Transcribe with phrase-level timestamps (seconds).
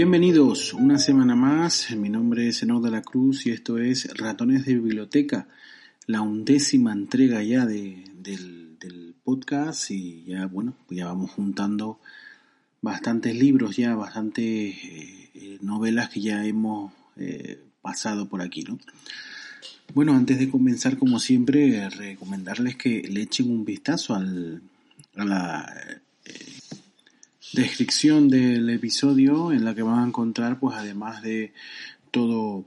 [0.00, 1.90] Bienvenidos una semana más.
[1.96, 5.48] Mi nombre es Enoch de la Cruz y esto es Ratones de Biblioteca,
[6.06, 11.98] la undécima entrega ya de, del, del, podcast y ya bueno, ya vamos juntando
[12.80, 18.78] bastantes libros ya, bastantes eh, eh, novelas que ya hemos eh, pasado por aquí, ¿no?
[19.94, 24.62] Bueno, antes de comenzar, como siempre, recomendarles que le echen un vistazo al,
[25.16, 26.00] a la
[27.52, 31.52] descripción del episodio en la que van a encontrar pues además de
[32.10, 32.66] todo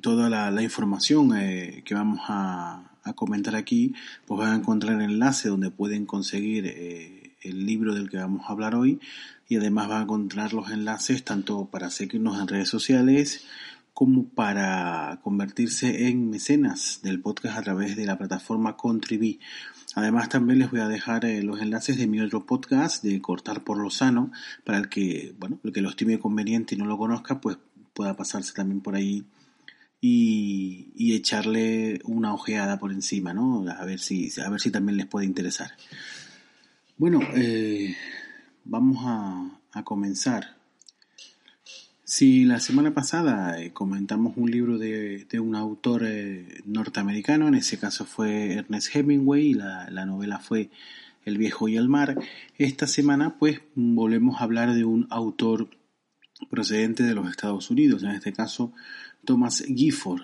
[0.00, 3.94] toda la, información eh, que vamos a, a, comentar aquí
[4.26, 8.42] pues van a encontrar el enlace donde pueden conseguir eh, el libro del que vamos
[8.46, 9.00] a hablar hoy
[9.48, 13.44] y además van a encontrar los enlaces tanto para seguirnos en redes sociales
[13.98, 19.40] como para convertirse en mecenas del podcast a través de la plataforma Contribui.
[19.98, 23.64] Además también les voy a dejar eh, los enlaces de mi otro podcast de Cortar
[23.64, 24.30] por lo Sano
[24.64, 27.58] para el que, bueno, el que lo estime conveniente y no lo conozca, pues
[27.94, 29.24] pueda pasarse también por ahí
[30.00, 33.68] y, y echarle una ojeada por encima, ¿no?
[33.68, 35.72] A ver si, a ver si también les puede interesar.
[36.96, 37.96] Bueno, eh,
[38.64, 40.57] vamos a, a comenzar.
[42.10, 47.54] Si la semana pasada eh, comentamos un libro de, de un autor eh, norteamericano, en
[47.54, 50.70] ese caso fue Ernest Hemingway, y la, la, novela fue
[51.26, 52.16] El viejo y el mar,
[52.56, 55.68] esta semana pues volvemos a hablar de un autor
[56.48, 58.72] procedente de los Estados Unidos, en este caso
[59.26, 60.22] Thomas Gifford,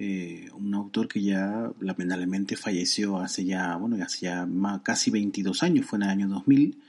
[0.00, 4.48] eh, un autor que ya lamentablemente falleció hace ya, bueno, hace ya
[4.82, 6.82] casi 22 años, fue en el año 2000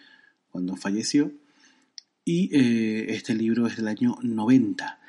[0.50, 1.32] cuando falleció
[2.26, 5.00] y eh, este libro es del año 90.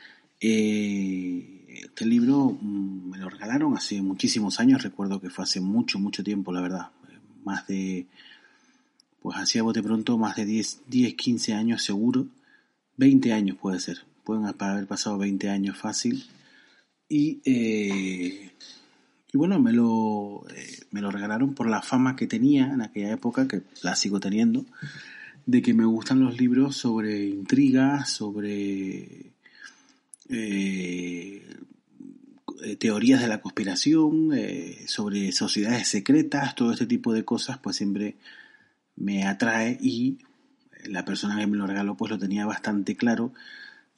[0.40, 5.98] Eh, este libro mmm, me lo regalaron hace muchísimos años, recuerdo que fue hace mucho,
[5.98, 6.90] mucho tiempo, la verdad.
[7.44, 8.06] Más de,
[9.20, 12.26] pues hacía bote pronto, más de 10, 10, 15 años seguro.
[12.96, 13.98] 20 años puede ser.
[14.24, 16.24] Pueden haber pasado 20 años fácil.
[17.08, 18.52] Y, eh,
[19.32, 23.12] y bueno, me lo, eh, me lo regalaron por la fama que tenía en aquella
[23.12, 24.64] época, que la sigo teniendo
[25.46, 29.32] de que me gustan los libros sobre intrigas, sobre
[30.28, 31.46] eh,
[32.78, 38.16] teorías de la conspiración, eh, sobre sociedades secretas, todo este tipo de cosas, pues siempre
[38.96, 40.18] me atrae y
[40.84, 43.32] la persona que me lo regaló pues lo tenía bastante claro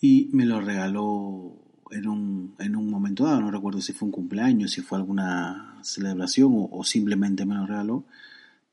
[0.01, 1.57] y me lo regaló
[1.91, 5.79] en un, en un momento dado, no recuerdo si fue un cumpleaños, si fue alguna
[5.83, 8.05] celebración o, o simplemente me lo regaló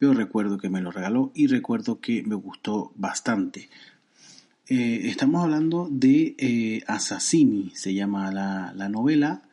[0.02, 3.70] pero recuerdo que me lo regaló y recuerdo que me gustó bastante.
[4.68, 9.44] Eh, estamos hablando de eh, Assassini, se llama la, la novela,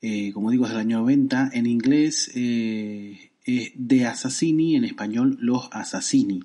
[0.00, 5.68] eh, como digo es del año 90, en inglés es de Assassini, en español Los
[5.72, 6.44] Assassini.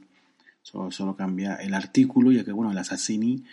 [0.63, 3.43] Solo, cambia el artículo, ya que bueno, el Assassini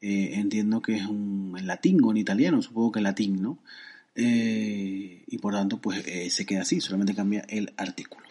[0.00, 3.58] entiendo que es un, en latín o en italiano, supongo que en latín, ¿no?
[4.14, 8.24] y por tanto pues se queda así, solamente cambia el artículo.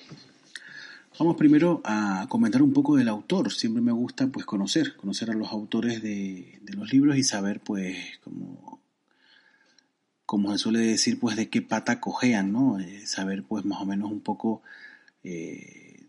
[1.19, 3.51] Vamos primero a comentar un poco del autor.
[3.51, 7.59] Siempre me gusta pues conocer, conocer a los autores de, de los libros y saber
[7.59, 7.97] pues
[10.25, 12.79] como, se suele decir pues de qué pata cojean, ¿no?
[12.79, 14.63] Eh, saber pues más o menos un poco
[15.23, 16.07] eh,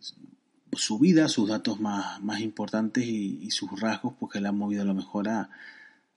[0.72, 4.56] su vida, sus datos más, más importantes y, y, sus rasgos pues que le han
[4.56, 5.50] movido a lo mejor a,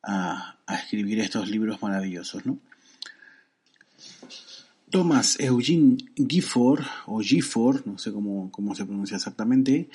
[0.04, 2.60] a, a escribir estos libros maravillosos, ¿no?
[4.96, 9.90] Thomas Eugene Gifford, o Gifford, no sé cómo, cómo se pronuncia exactamente,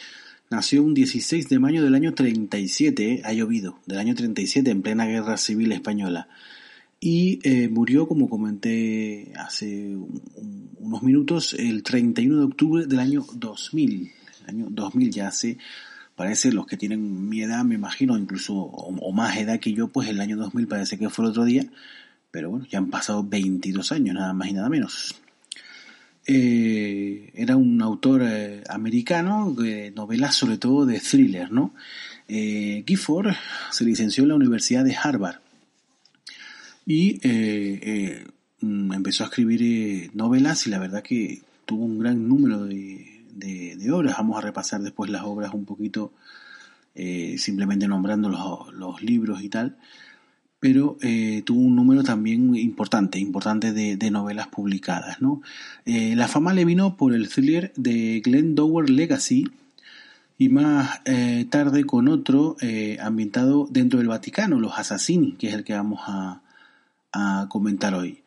[0.51, 5.07] nació un 16 de mayo del año 37, ha llovido, del año 37, en plena
[5.07, 6.29] guerra civil española.
[7.01, 12.99] Y eh, murió, como comenté hace un, un, unos minutos, el 31 de octubre del
[12.99, 14.13] año 2000.
[14.43, 15.57] El año 2000 ya hace,
[16.15, 19.89] parece, los que tienen mi edad, me imagino, incluso, o, o más edad que yo,
[19.89, 21.65] pues el año 2000 parece que fue el otro día
[22.31, 25.21] pero bueno, ya han pasado 22 años, nada más y nada menos.
[26.27, 31.75] Eh, era un autor eh, americano de novelas sobre todo de thriller, ¿no?
[32.29, 33.33] Eh, Gifford
[33.71, 35.41] se licenció en la Universidad de Harvard
[36.87, 38.27] y eh,
[38.61, 43.09] empezó a escribir novelas y la verdad que tuvo un gran número de,
[43.93, 44.17] obras.
[44.19, 46.13] Vamos a repasar después las obras un poquito,
[46.95, 48.29] simplemente nombrando
[48.73, 49.77] los libros y tal
[50.61, 55.17] pero eh, tuvo un número también importante, importante de, novelas publicadas.
[55.87, 59.49] Eh, la fama le vino por el thriller de Glenn Dower Legacy
[60.37, 62.57] y más eh, tarde con otro
[63.01, 66.43] ambientado dentro del Vaticano, Los Assassini, que es el que vamos a,
[67.49, 68.21] comentar hoy.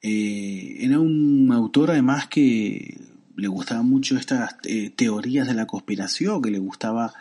[0.00, 2.98] Era un autor además que
[3.36, 4.56] le gustaban mucho estas
[4.96, 7.12] teorías de la conspiración, que le gustaba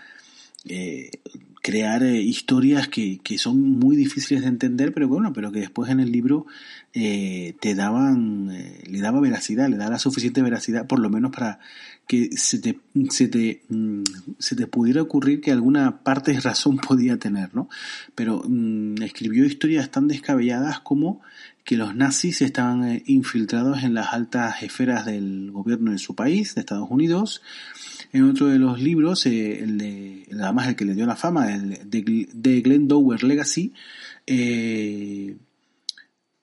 [1.70, 5.92] crear eh, historias que, que, son muy difíciles de entender, pero bueno, pero que después
[5.92, 6.48] en el libro
[6.96, 11.60] eh, te daban, eh, le daba veracidad, le daba suficiente veracidad, por lo menos para
[12.08, 12.80] que se te,
[13.12, 14.02] se te, mm,
[14.40, 17.70] se te pudiera ocurrir que alguna parte de razón podía tener, ¿no?
[18.16, 21.22] Pero mm, escribió historias tan descabelladas como
[21.64, 26.62] que los nazis estaban infiltrados en las altas esferas del gobierno de su país, de
[26.62, 27.44] Estados Unidos,
[28.12, 31.54] en otro de los libros, eh, el de, además el que le dio la fama,
[31.54, 33.74] el de, de Glenn Dower Legacy,
[34.26, 35.38] eh,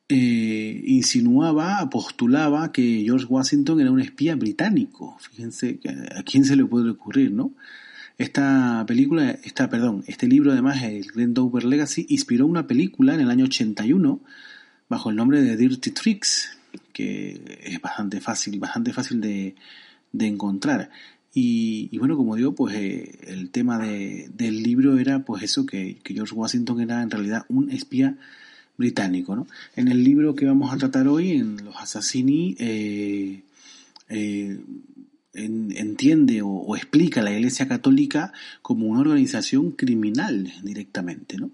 [0.08, 5.16] eh, insinuaba, postulaba que George Washington era un espía británico.
[5.20, 5.80] Fíjense
[6.16, 7.52] a quién se le puede ocurrir, ¿no?
[8.18, 13.20] Esta película, esta, perdón, este libro además, el Glenn Dower Legacy, inspiró una película en
[13.20, 14.20] el año 81
[14.88, 16.56] bajo el nombre de Dirty Tricks,
[16.92, 19.56] que es bastante fácil, bastante fácil de,
[20.12, 20.90] de encontrar.
[21.38, 25.98] Y, bueno, como digo, pues eh, el tema de, del libro era pues eso, que,
[26.02, 28.16] George Washington era en realidad un espía
[28.78, 29.36] británico.
[29.36, 29.46] ¿no?
[29.74, 33.42] En el libro que vamos a tratar hoy, en Los Assassini, eh,
[34.08, 34.58] eh,
[35.34, 41.36] entiende o, explica la Iglesia Católica como una organización criminal directamente.
[41.36, 41.50] ¿no?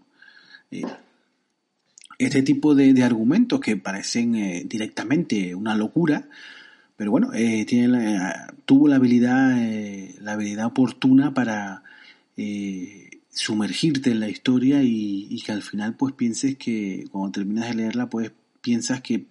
[2.19, 6.29] este tipo de, de, argumentos que parecen directamente una locura,
[6.97, 8.21] pero bueno, eh, tiene
[8.65, 11.83] tuvo la habilidad, eh, la habilidad oportuna para
[12.37, 17.75] eh, sumergirte en la historia y, que al final pues pienses que cuando terminas de
[17.75, 19.27] leerla pues piensas que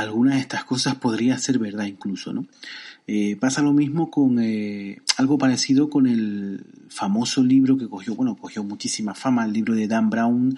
[0.00, 2.46] alguna de estas cosas podría ser verdad incluso, ¿no?
[3.38, 4.38] pasa lo mismo con
[5.18, 9.86] algo parecido con el famoso libro que cogió, bueno, cogió muchísima fama, el libro de
[9.86, 10.56] Dan Brown,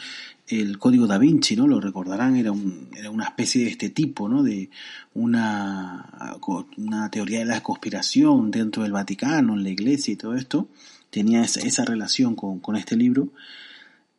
[0.49, 1.67] el Código da Vinci, ¿no?
[1.67, 4.43] Lo recordarán, era, un, era una especie de este tipo, ¿no?
[4.43, 4.71] De
[5.15, 6.37] una,
[6.77, 10.69] una teoría de la conspiración dentro del Vaticano, en la iglesia y todo esto.
[11.11, 13.29] Tenía esa, esa relación con, con, este libro.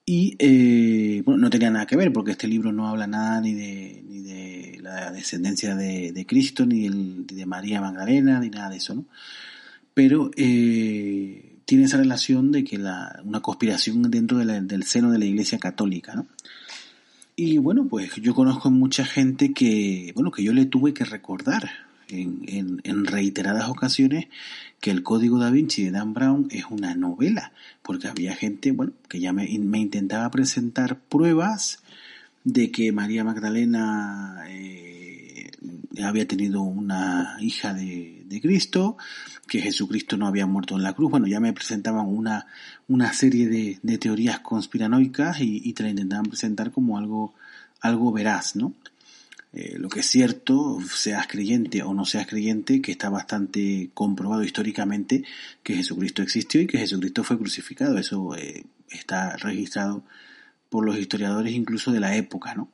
[0.10, 3.54] Y, eh, bueno, no tenía nada que ver porque este libro no habla nada ni
[3.54, 8.50] de, ni de la descendencia de, de Cristo, ni, el, ni de María Magdalena, ni
[8.50, 9.06] nada de eso, ¿no?
[9.94, 15.26] Pero, eh, tiene esa relación de que la, una conspiración dentro del seno de la
[15.26, 16.26] Iglesia Católica, ¿no?
[17.36, 21.70] Y bueno, pues yo conozco mucha gente que, bueno, que yo le tuve que recordar
[22.10, 24.28] en, en, reiteradas ocasiones
[24.80, 28.94] que el Código da Vinci de Dan Brown es una novela, porque había gente, bueno,
[29.10, 31.80] que ya me, me intentaba presentar pruebas
[32.44, 35.52] de que María Magdalena eh,
[36.04, 38.98] había tenido una hija de, de Cristo,
[39.48, 41.12] que Jesucristo no había muerto en la cruz.
[41.12, 42.48] Bueno, ya me presentaban una,
[42.88, 47.34] una serie de, de teorías conspiranoicas y, y, te la intentaban presentar como algo,
[47.82, 48.74] algo veraz, ¿no?
[49.60, 54.44] Eh, lo que es cierto, seas creyente o no seas creyente, que está bastante comprobado
[54.44, 55.24] históricamente
[55.64, 57.98] que Jesucristo existió y que Jesucristo fue crucificado.
[57.98, 60.04] Eso eh, está registrado
[60.70, 62.70] por los historiadores incluso de la época, ¿no?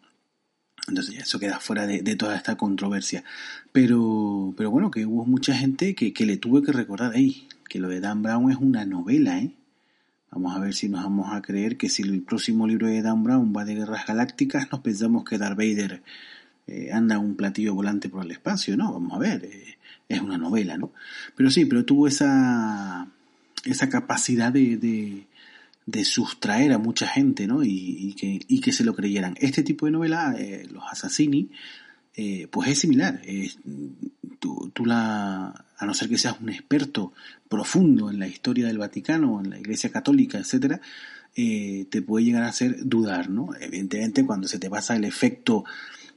[0.89, 3.23] Entonces eso queda fuera de, toda esta controversia.
[3.71, 7.79] Pero, pero bueno, que hubo mucha gente que, que le tuve que recordar, hey, que
[7.79, 9.53] lo de Dan Brown es una novela, ¿eh?
[10.31, 13.23] Vamos a ver si nos vamos a creer que si el próximo libro de Dan
[13.23, 16.03] Brown va de guerras galácticas, nos pensamos que Darth Vader
[16.65, 18.93] eh, anda un platillo volante por el espacio, ¿no?
[18.93, 19.77] Vamos a ver, eh,
[20.07, 20.93] es una novela, ¿no?
[21.35, 23.07] Pero sí, pero tuvo esa,
[23.65, 25.27] esa capacidad de,
[25.85, 27.63] de sustraer a mucha gente, ¿no?
[27.63, 29.35] Y, que, y, que, se lo creyeran.
[29.41, 31.49] Este tipo de novela, eh, Los Assassini,
[32.49, 33.21] pues es similar.
[34.39, 37.11] tú, tú, la, a no ser que seas un experto
[37.49, 40.79] profundo en la historia del Vaticano, en la Iglesia Católica, etcétera,
[41.33, 43.49] te puede llegar a hacer dudar, ¿no?
[43.59, 45.65] Evidentemente, cuando se te pasa el efecto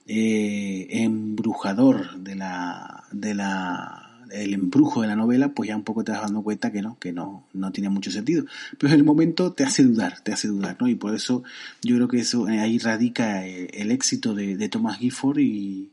[0.06, 6.12] embrujador de la, de la el embrujo de la novela, pues ya un poco te
[6.12, 8.44] vas dando cuenta que no, que no, no tiene mucho sentido.
[8.78, 10.88] Pero en el momento te hace dudar, te hace dudar, ¿no?
[10.88, 11.42] Y por eso
[11.82, 15.90] yo creo que eso eh, ahí radica eh, el, éxito de, de, Thomas Gifford y,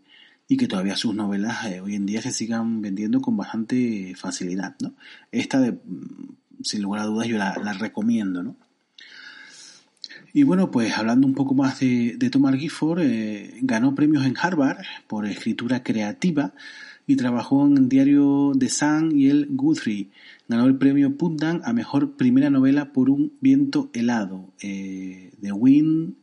[0.47, 4.75] y que todavía sus novelas eh, hoy en día se sigan vendiendo con bastante facilidad,
[4.81, 4.93] ¿no?
[5.31, 8.55] Esta, de, mm, sin lugar a dudas, yo la, la recomiendo, ¿no?
[10.33, 14.35] Y bueno, pues hablando un poco más de, de Thomas Gifford, eh, ganó premios en
[14.35, 14.77] Harvard
[15.07, 16.53] por escritura creativa
[17.05, 20.09] y trabajó en el diario The Sun y el Guthrie.
[20.47, 24.51] Ganó el premio Putnam a mejor primera novela por un viento helado.
[24.61, 26.15] Eh, The Wind,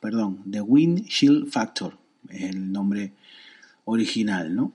[0.00, 1.98] perdón, The Wind Shield Factor
[2.28, 3.12] es el nombre
[3.86, 4.72] original, ¿no?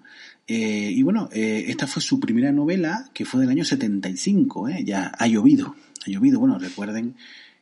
[0.48, 4.84] Eh, y bueno, esta fue su primera novela, que fue del año 75, ¿eh?
[4.84, 7.16] ya ha llovido, ha llovido, bueno, recuerden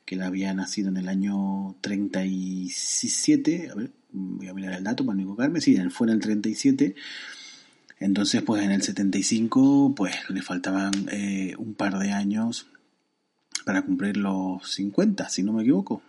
[0.10, 5.06] que él había nacido en el año 37, a ver, voy a mirar el dato
[5.06, 6.96] para no equivocarme, sí, fue en el 37,
[8.00, 12.66] entonces, pues en el 75, pues le faltaban eh, un par de años
[13.66, 16.02] para cumplir los 50, si no me equivoco.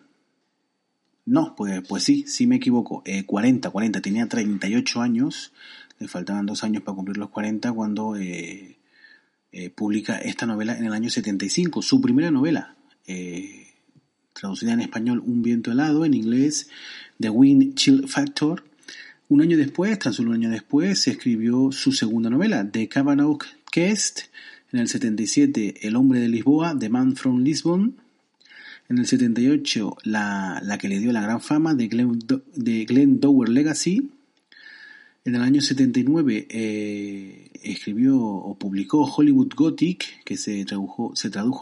[1.26, 3.04] No, pues, pues sí, sí me equivoco.
[3.26, 5.52] 40, 40, tenía 38 años,
[5.98, 8.78] le faltaban dos años para cumplir los 40 cuando eh,
[9.52, 12.76] eh, publica esta novela en el año 75, su primera novela,
[13.06, 13.69] eh,
[14.40, 16.68] traducida en español Un viento helado, en inglés
[17.20, 18.64] The Wind Chill Factor.
[19.28, 23.44] Un año después, tan solo un año después, se escribió su segunda novela, The Cavanagh
[23.70, 24.22] Quest,
[24.72, 27.96] en el 77 El hombre de Lisboa, The Man from Lisbon,
[28.88, 34.10] en el 78 la, la que le dio la gran fama, de Glenn Dower Legacy,
[35.24, 41.12] en el año 79 eh, escribió o publicó Hollywood Gothic, que se tradujo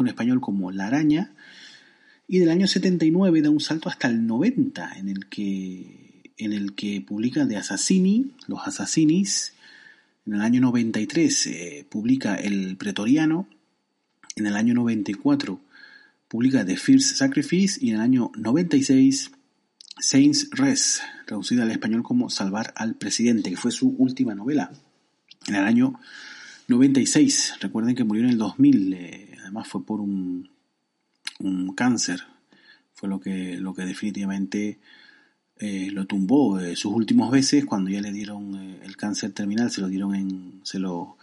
[0.00, 1.32] en español como La Araña,
[2.28, 6.74] y del año 79 da un salto hasta el 90, en el que, en el
[6.74, 9.54] que publica The Assassini, Los Assassinis,
[10.26, 13.48] en el año 93 eh, publica El Pretoriano,
[14.36, 15.58] en el año 94
[16.28, 17.78] publica The First Sacrifice.
[17.82, 19.30] Y en el año 96
[19.98, 24.70] Saints Res, traducida al español como Salvar al Presidente, que fue su última novela.
[25.46, 25.98] En el año
[26.68, 30.50] 96, recuerden que murió en el 2000, eh, además fue por un,
[31.38, 32.22] un, cáncer,
[32.94, 34.78] fue lo que, lo que definitivamente
[35.58, 36.58] eh, lo tumbó.
[36.58, 40.60] Eh, sus últimos veces, cuando ya le dieron el cáncer terminal, se lo dieron en,
[40.62, 41.16] se lo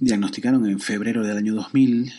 [0.00, 2.12] diagnosticaron en febrero del año 2000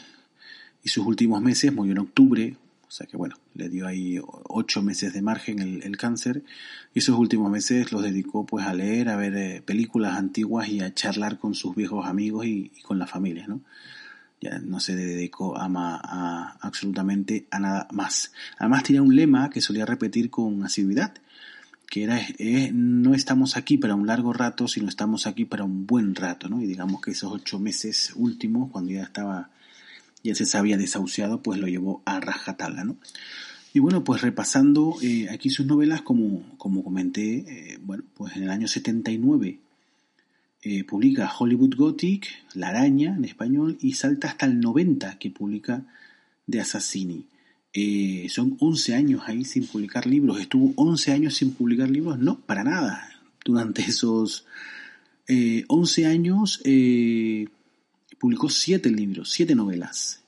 [0.84, 2.58] y sus últimos meses murió en octubre
[2.90, 6.42] o sea que bueno, le dio ahí ocho meses de margen el, cáncer
[6.92, 10.82] y esos últimos meses los dedicó pues a leer, a ver eh, películas antiguas y
[10.82, 13.62] a charlar con sus viejos amigos y, con la familia, ¿no?
[14.41, 18.31] Ya no se dedicó a, a, absolutamente a nada más.
[18.58, 21.13] Además tenía un lema que solía repetir con asiduidad,
[21.89, 22.19] que era
[22.72, 26.62] no estamos aquí para un largo rato, sino estamos aquí para un buen rato, ¿no?
[26.62, 29.50] Y digamos que esos ocho meses últimos, cuando ya estaba
[30.24, 32.98] ya se sabía desahuciado, pues lo llevó a rajatabla, ¿no?
[33.74, 38.43] Y bueno, pues repasando eh, aquí sus novelas, como, como comenté, eh, bueno, pues en
[38.43, 39.60] el año 79
[40.62, 45.86] eh, publica Hollywood Gothic, La Araña en español, y salta hasta el 90 que publica
[46.48, 47.25] De Assassini.
[48.30, 50.39] son 11 años ahí sin publicar libros.
[50.39, 52.20] ¿Estuvo 11 años sin publicar libros?
[52.20, 53.10] No, para nada.
[53.46, 54.46] Durante esos
[55.28, 56.62] 11 años
[58.20, 60.22] publicó siete libros, siete novelas.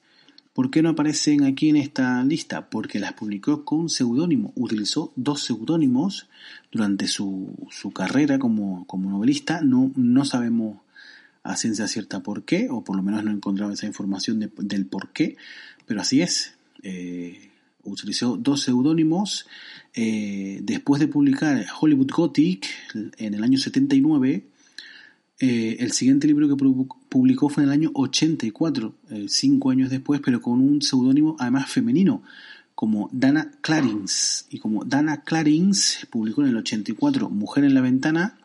[0.54, 2.70] ¿Por qué no aparecen aquí en esta lista?
[2.70, 4.52] Porque las publicó con seudónimo.
[4.56, 6.28] Utilizó dos seudónimos
[6.72, 9.62] durante su, su carrera como, como, novelista.
[9.62, 10.80] No, no sabemos
[11.44, 14.86] a ciencia cierta por qué, o por lo menos no he encontrado esa información del
[14.86, 15.38] por qué,
[15.86, 16.56] pero así es.
[16.84, 17.50] Eh,
[17.84, 19.48] utilizó dos seudónimos.
[19.94, 22.68] Eh, después de publicar Hollywood Gothic
[23.18, 24.46] en el año 79,
[25.40, 26.56] eh, el siguiente libro que
[27.12, 31.70] publicó fue en el año 84, eh, cinco años después, pero con un seudónimo además
[31.70, 32.24] femenino,
[32.74, 34.46] como Dana Clarins.
[34.50, 38.38] Y como Dana Clarins publicó en el 84 Mujer en la Ventana,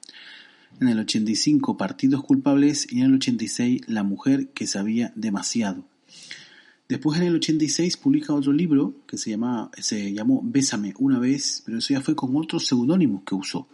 [0.80, 5.84] en el 85 Partidos Culpables y en el 86 La Mujer que sabía demasiado.
[6.88, 11.62] Después en el 86 publica otro libro que se, llama, se llamó Bésame una vez,
[11.64, 13.68] pero eso ya fue con otros seudónimos que usó.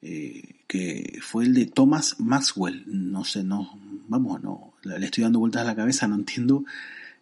[0.00, 2.84] Eh, que fue el de Thomas Maxwell.
[2.86, 3.78] No sé, no,
[4.08, 6.64] vamos, no, le estoy dando vueltas a la cabeza, no entiendo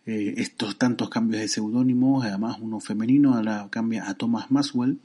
[0.05, 4.99] eh, estos tantos cambios de seudónimos, además uno femenino, ahora cambia a Thomas Maxwell.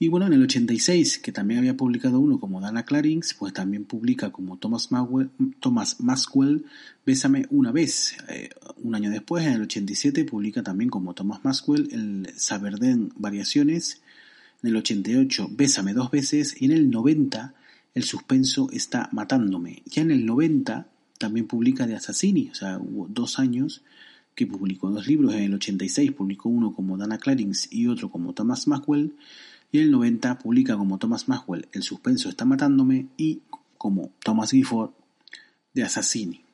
[0.00, 3.84] Y bueno, en el 86, que también había publicado uno como Dana Clarins, pues también
[3.84, 6.66] publica como Thomas Maxwell, Thomas Maxwell
[7.04, 8.16] Bésame una vez.
[8.28, 14.00] Eh, un año después, en el 87, publica también como Thomas Maxwell el Saberdén Variaciones,
[14.62, 17.54] en el 88 Bésame dos veces y en el 90
[17.94, 19.82] El suspenso está matándome.
[19.86, 20.88] Ya en el 90
[21.18, 23.82] también publica de Assassini, o sea, hubo dos años
[24.34, 25.34] que publicó dos libros.
[25.34, 29.16] En el 86 publicó uno como Dana Clarins y otro como Thomas Maxwell.
[29.72, 33.42] Y en el 90 publica como Thomas Maxwell El suspenso está matándome y
[33.76, 34.92] como Thomas Gifford
[35.74, 36.44] de Assassini.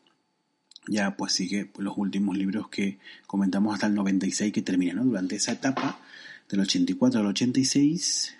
[0.89, 5.53] Ya pues sigue los últimos libros que comentamos hasta el 96 que terminan, Durante esa
[5.53, 6.01] etapa
[6.49, 8.35] del 84 al 86,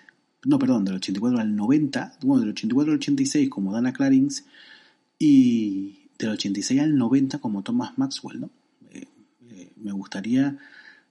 [0.45, 4.45] no, perdón, del 84 al 90, bueno, del 84 al 86 como Dana Clarins
[5.17, 8.49] y del 86 al 90 como Thomas Maxwell, ¿no?
[8.91, 9.07] Eh,
[9.49, 10.57] eh, me gustaría,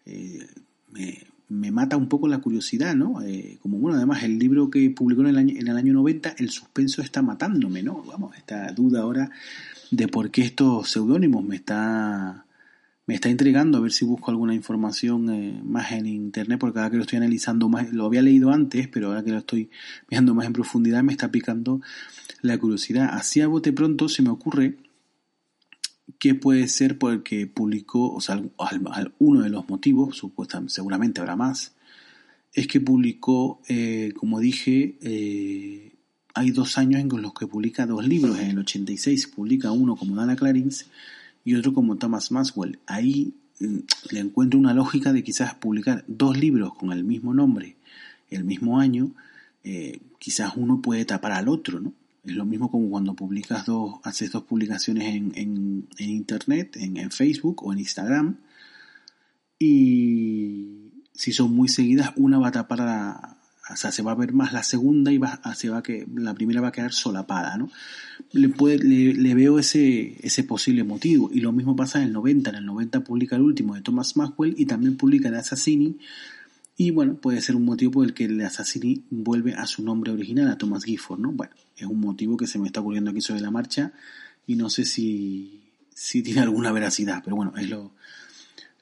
[0.06, 0.46] eh,
[0.92, 3.20] me, me, mata un poco la curiosidad, ¿no?
[3.60, 6.50] como bueno, además el libro que publicó en el, año, en el año 90, El
[6.50, 8.02] suspenso está matándome, ¿no?
[8.02, 9.30] Vamos, esta duda ahora
[9.90, 12.43] de por qué estos seudónimos me está
[13.06, 16.90] me está intrigando a ver si busco alguna información eh, más en internet, porque ahora
[16.90, 19.70] que lo estoy analizando más, lo había leído antes, pero ahora que lo estoy
[20.08, 21.80] viendo más en profundidad me está picando
[22.40, 23.10] la curiosidad.
[23.12, 24.78] Así a bote pronto se me ocurre
[26.18, 28.42] que puede ser porque publicó, o sea,
[29.18, 31.74] uno de los motivos, supuestamente, seguramente habrá más,
[32.54, 35.94] es que publicó, eh, como dije, eh,
[36.34, 38.38] hay dos años en los que publica dos libros.
[38.38, 40.86] En el 86 publica uno como Dana Clarins
[41.44, 42.78] y otro como Thomas Maxwell.
[42.86, 43.78] Ahí mm,
[44.10, 47.76] le encuentro una lógica de quizás publicar dos libros con el mismo nombre
[48.34, 49.12] el mismo año,
[49.62, 51.92] eh, quizás uno puede tapar al otro, ¿no?
[52.24, 57.10] Es lo mismo como cuando publicas dos, haces dos publicaciones en, en, internet, en, en,
[57.10, 58.36] Facebook o en Instagram,
[59.58, 63.36] y si son muy seguidas, una va a tapar a,
[63.70, 66.34] o sea, se va a ver más la segunda y va, se va que la
[66.34, 67.70] primera va a quedar solapada, ¿no?
[68.32, 71.30] Le, puede, le, veo ese, ese posible motivo.
[71.32, 72.50] Y lo mismo pasa en el 90.
[72.50, 75.98] En el 90 publica el último de Thomas Maxwell y también publica de Assassini.
[76.76, 80.12] Y bueno, puede ser un motivo por el que el Assassini vuelve a su nombre
[80.12, 81.32] original, a Thomas Gifford, ¿no?
[81.32, 83.92] Bueno, es un motivo que se me está ocurriendo aquí sobre la marcha
[84.46, 85.62] y no sé si,
[85.94, 87.92] si tiene alguna veracidad, pero bueno, es lo,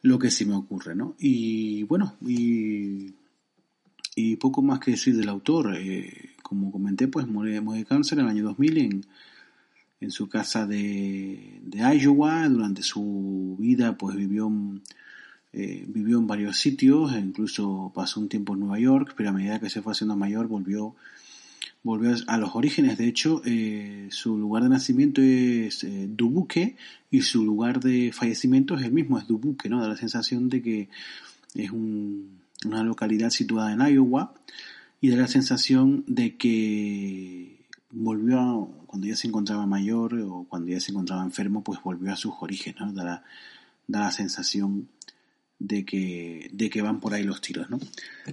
[0.00, 1.14] lo que sí me ocurre, ¿no?
[1.18, 3.12] Y bueno, y
[4.14, 5.76] y poco más que decir del autor.
[5.76, 9.06] Eh, como comenté, pues murió, de cáncer en el año 2000 en,
[10.00, 12.48] en su casa de, de, Iowa.
[12.48, 14.50] Durante su vida, pues vivió,
[15.52, 19.32] eh, vivió en varios sitios, e incluso pasó un tiempo en Nueva York, pero a
[19.32, 20.94] medida que se fue haciendo mayor, volvió,
[21.82, 22.98] volvió a los orígenes.
[22.98, 26.76] De hecho, eh, su lugar de nacimiento es Dubuque
[27.10, 29.80] y su lugar de fallecimiento es el mismo, es Dubuque, ¿no?
[29.80, 30.88] Da la sensación de que
[31.54, 34.34] es un una localidad situada en Iowa,
[35.00, 40.70] y da la sensación de que volvió, a, cuando ya se encontraba mayor o cuando
[40.70, 42.94] ya se encontraba enfermo, pues volvió a sus orígenes.
[42.94, 43.24] Da la,
[43.86, 44.88] da la sensación
[45.58, 47.78] de que, de que van por ahí los tiros, ¿no?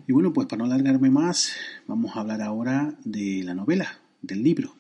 [0.08, 1.54] Y bueno, pues para no alargarme más,
[1.88, 4.73] vamos a hablar ahora de la novela, del libro.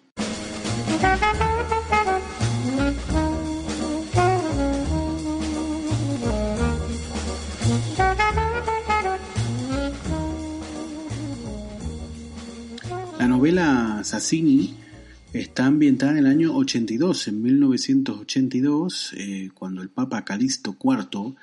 [14.03, 14.75] Sassini
[15.33, 21.35] está ambientada en el año 82, en 1982, eh, cuando el Papa Calixto IV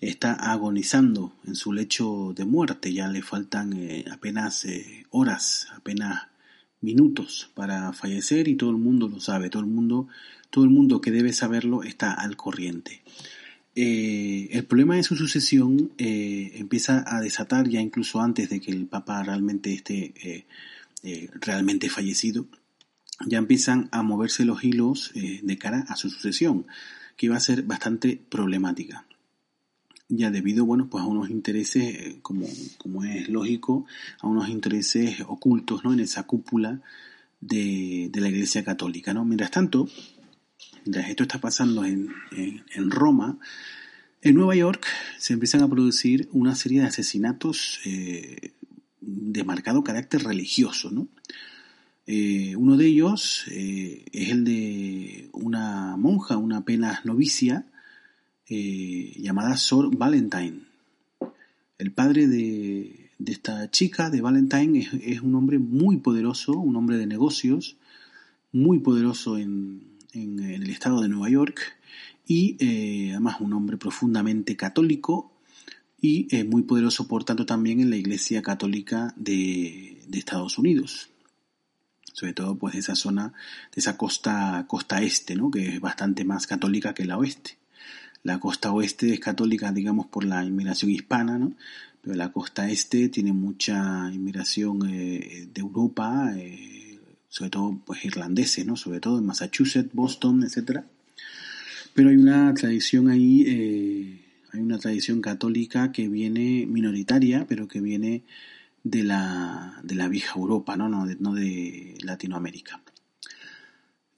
[0.00, 2.92] está agonizando en su lecho de muerte.
[2.92, 6.28] Ya le faltan eh, apenas eh, horas, apenas
[6.80, 10.08] minutos para fallecer y todo el mundo lo sabe, todo el mundo,
[10.50, 13.02] todo el mundo que debe saberlo está al corriente.
[13.74, 19.22] el problema de su sucesión empieza a desatar ya incluso antes de que el Papa
[19.24, 20.46] realmente esté
[21.02, 22.46] eh, realmente fallecido,
[23.26, 26.66] ya empiezan a moverse los hilos eh, de cara a su sucesión,
[27.16, 29.06] que va a ser bastante problemática.
[30.08, 32.46] Ya debido, bueno, pues a unos intereses, eh, como,
[32.78, 33.86] como es lógico,
[34.20, 35.92] a unos intereses ocultos, ¿no?
[35.92, 36.80] En esa cúpula
[37.40, 39.24] de, de la Iglesia Católica, ¿no?
[39.24, 39.88] Mientras tanto,
[40.84, 43.38] mientras esto está pasando en, en, Roma,
[44.22, 44.86] en Nueva York
[45.18, 47.80] se empiezan a producir una serie de asesinatos
[49.08, 50.90] de marcado carácter religioso.
[50.90, 51.08] ¿no?
[52.06, 57.66] Eh, uno de ellos eh, es el de una monja, una apenas novicia,
[58.48, 60.60] eh, llamada Sor Valentine.
[61.78, 67.06] El padre de, esta chica, de Valentine, es, un hombre muy poderoso, un hombre de
[67.06, 67.76] negocios,
[68.52, 71.60] muy poderoso en, en el estado de Nueva York
[72.26, 72.56] y
[73.10, 75.37] además un hombre profundamente católico
[76.00, 81.10] y es muy poderoso, por tanto, también en la Iglesia Católica de, Estados Unidos.
[82.12, 83.32] Sobre todo, pues, de esa zona,
[83.74, 85.50] de esa costa, costa este, ¿no?
[85.50, 87.58] Que es bastante más católica que la oeste.
[88.22, 91.54] La costa oeste es católica, digamos, por la inmigración hispana, ¿no?
[92.00, 98.66] Pero la costa este tiene mucha inmigración eh, de Europa, eh, sobre todo, pues, irlandeses,
[98.66, 98.76] ¿no?
[98.76, 100.86] Sobre todo en Massachusetts, Boston, etcétera.
[101.94, 107.80] Pero hay una tradición ahí eh, hay una tradición católica que viene minoritaria, pero que
[107.80, 108.24] viene
[108.82, 110.88] de la, de la vieja Europa, ¿no?
[110.88, 112.80] No, de, no de Latinoamérica.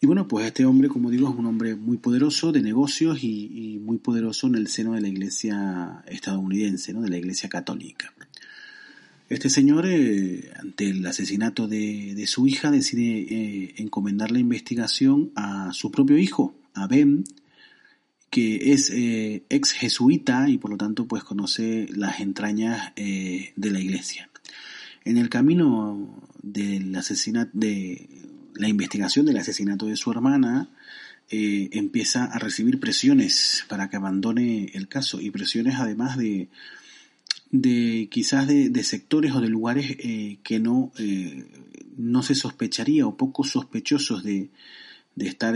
[0.02, 3.78] Y bueno, pues este hombre, como digo, es un hombre muy poderoso de negocios y,
[3.82, 7.02] muy poderoso en el seno de la iglesia estadounidense, ¿no?
[7.02, 8.14] de la iglesia católica.
[9.28, 15.70] Este señor, eh, ante el asesinato de, su hija, decide eh, encomendar la investigación a
[15.72, 17.24] su propio hijo, a Ben,
[18.30, 23.70] que es eh, ex jesuita y por lo tanto pues conoce las entrañas eh, de
[23.70, 24.30] la iglesia.
[25.04, 28.08] En el camino del asesinato, de
[28.54, 30.70] la investigación del asesinato de su hermana,
[31.28, 36.48] eh, empieza a recibir presiones para que abandone el caso y presiones además de,
[37.50, 39.96] de quizás de, sectores o de lugares
[40.42, 40.92] que no,
[41.96, 44.50] no se sospecharía o poco sospechosos de,
[45.14, 45.54] de estar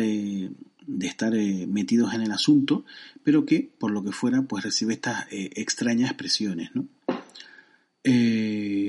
[0.86, 2.84] de estar eh, metidos en el asunto,
[3.22, 6.70] pero que por lo que fuera pues recibe estas eh, extrañas expresiones.
[6.74, 6.86] ¿no?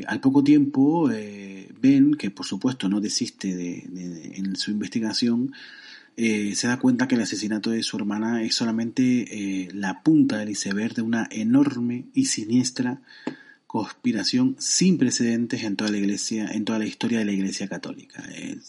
[0.07, 5.53] al poco tiempo, Ben, que por supuesto no desiste de, en su investigación,
[6.17, 10.95] se da cuenta que el asesinato de su hermana es solamente la punta del iceberg
[10.95, 12.99] de una enorme y siniestra
[13.75, 18.23] conspiración sin precedentes en toda la iglesia, en toda la historia de la iglesia católica.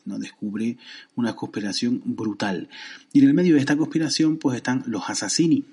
[0.04, 0.18] ¿no?
[0.18, 0.78] Descubre
[1.14, 2.68] una conspiración brutal.
[3.12, 5.64] Y en el medio de esta conspiración, pues están los assassini,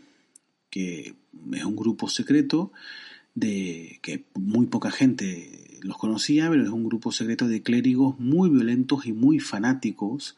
[0.70, 1.16] que
[1.52, 2.72] es un grupo secreto
[3.34, 8.52] de que muy poca gente los conocía, pero es un grupo secreto de clérigos muy
[8.52, 10.38] violentos y muy fanáticos,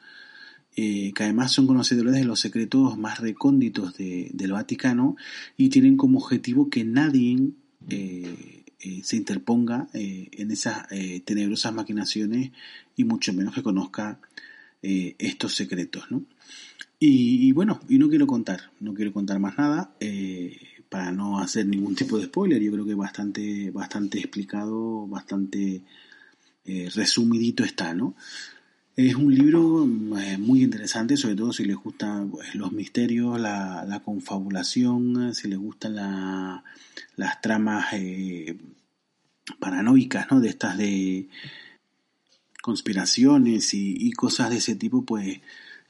[0.77, 5.17] eh, que además son conocedores de los secretos más recónditos del Vaticano
[5.57, 7.49] y tienen como objetivo que nadie
[7.89, 12.51] eh, eh, se interponga eh, en esas eh, tenebrosas maquinaciones
[12.95, 14.19] y mucho menos que conozca
[15.17, 16.23] estos secretos, ¿no?
[16.99, 19.95] Y, bueno, y no quiero contar, no quiero contar más nada
[20.89, 22.61] para no hacer ningún tipo de spoiler.
[22.61, 25.81] Yo creo que bastante, bastante explicado, bastante
[26.93, 28.15] resumidito está, ¿no?
[28.95, 35.35] Es un libro muy interesante, sobre todo si les gustan pues, los misterios, la, confabulación,
[35.35, 36.63] si les gustan
[37.17, 37.87] las tramas
[39.59, 40.39] paranoicas, ¿no?
[40.39, 41.27] De estas de
[42.61, 45.41] conspiraciones y, cosas de ese tipo, pues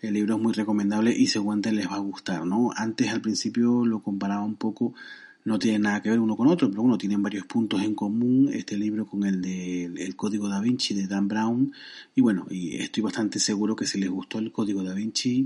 [0.02, 2.72] el libro es muy recomendable y seguramente les va a gustar, ¿no?
[2.76, 4.96] Antes al principio lo comparaba un poco,
[5.46, 8.50] no tiene nada que ver uno con otro, pero bueno, tienen varios puntos en común
[8.52, 11.72] este libro con el de El Código da Vinci de Dan Brown
[12.16, 15.46] y bueno, y estoy bastante seguro que si les gustó el Código da Vinci,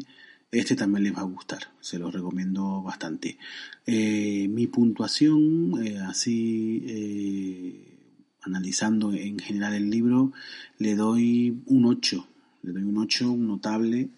[0.51, 3.37] este también les va a gustar, se lo recomiendo bastante.
[3.85, 7.89] Eh, mi puntuación, eh, así eh,
[8.41, 10.31] analizando en general el libro,
[10.79, 12.27] le doy un 8.
[12.63, 14.09] Le doy un 8, un notable.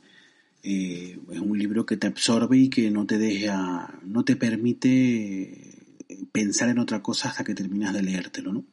[0.63, 5.77] Eh, es un libro que te absorbe y que no te deja, no te permite
[6.31, 8.63] pensar en otra cosa hasta que terminas de leértelo, ¿no?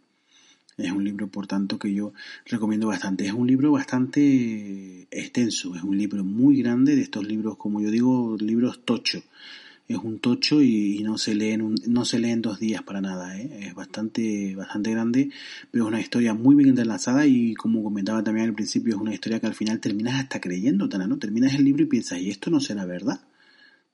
[0.76, 2.12] Es un libro, por tanto, que yo
[2.46, 3.26] recomiendo bastante.
[3.26, 7.90] Es un libro bastante extenso, es un libro muy grande, de estos libros, como yo
[7.90, 9.22] digo, libros tocho
[9.88, 13.00] es un tocho y, no se lee en no se lee en dos días para
[13.00, 13.68] nada ¿eh?
[13.68, 15.30] es bastante bastante grande
[15.70, 19.14] pero es una historia muy bien entrelazada y como comentaba también al principio es una
[19.14, 22.50] historia que al final terminas hasta creyendo no terminas el libro y piensas y esto
[22.50, 23.20] no será verdad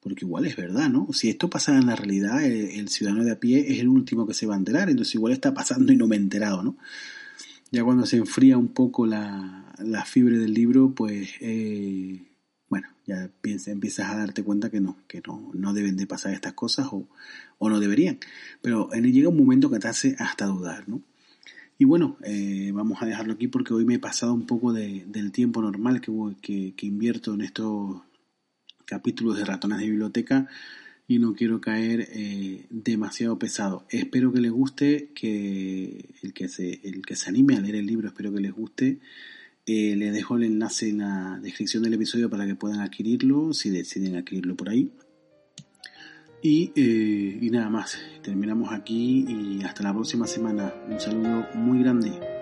[0.05, 1.09] porque igual es verdad, ¿no?
[1.13, 4.35] Si esto pasa en la realidad, el, ciudadano de a pie es el último que
[4.35, 6.77] se va a enterar, entonces igual está pasando y no me he enterado, ¿no?
[7.71, 12.21] Ya cuando se enfría un poco la, la fiebre del libro, pues eh,
[12.75, 13.31] bueno, ya
[13.67, 17.07] empiezas a darte cuenta que no, que no, no deben de pasar estas cosas o,
[17.59, 18.19] o no deberían.
[18.63, 21.01] Pero en llega un momento que te hace hasta dudar, ¿no?
[21.79, 25.05] Y bueno, eh, vamos a dejarlo aquí porque hoy me he pasado un poco de,
[25.07, 28.03] del tiempo normal que, que, invierto en estos
[28.87, 30.49] capítulos de ratones de biblioteca
[31.07, 33.87] y no quiero caer eh, demasiado pesado.
[33.89, 37.87] Espero que les guste, que el que se, el que se anime a leer el
[37.87, 38.99] libro, espero que les guste.
[39.67, 43.71] Eh, les dejo el enlace en la descripción del episodio para que puedan adquirirlo, si
[43.71, 44.91] deciden adquirirlo por ahí.
[46.43, 50.75] Y, eh, y nada más, terminamos aquí y hasta la próxima semana.
[50.91, 52.34] Un saludo muy grande.